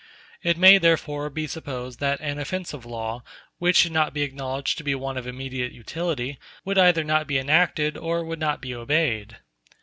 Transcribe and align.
It 0.41 0.57
may 0.57 0.79
therefore 0.79 1.29
be 1.29 1.45
supposed 1.45 1.99
that 1.99 2.19
an 2.21 2.39
offensive 2.39 2.87
law, 2.87 3.21
which 3.59 3.75
should 3.75 3.91
not 3.91 4.15
be 4.15 4.23
acknowledged 4.23 4.79
to 4.79 4.83
be 4.83 4.95
one 4.95 5.15
of 5.15 5.27
immediate 5.27 5.73
utility, 5.73 6.39
would 6.65 6.79
either 6.79 7.03
not 7.03 7.27
be 7.27 7.37
enacted 7.37 7.95
or 7.97 8.23
would 8.25 8.39
not 8.39 8.63
be 8.63 8.73
obeyed. 8.73 9.37